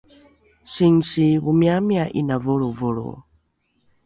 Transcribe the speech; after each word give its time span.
singsi 0.73 1.25
omiamia 1.49 2.05
’ina 2.19 2.35
volrovolro 2.43 3.09